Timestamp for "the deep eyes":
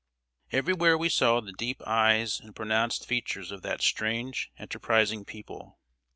1.41-2.39